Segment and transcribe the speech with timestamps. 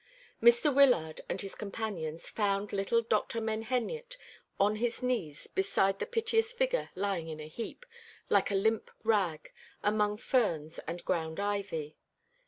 [0.41, 0.73] Mr.
[0.73, 3.39] Wyllard and his companions found little Dr.
[3.39, 4.17] Menheniot
[4.59, 7.85] on his knees beside the piteous figure lying in a heap,
[8.27, 9.53] like a limp rag,
[9.83, 11.97] among ferns and ground ivy.